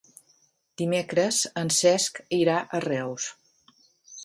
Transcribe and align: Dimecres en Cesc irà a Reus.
Dimecres 0.81 1.41
en 1.63 1.71
Cesc 1.77 2.19
irà 2.41 2.57
a 2.79 2.83
Reus. 2.89 3.31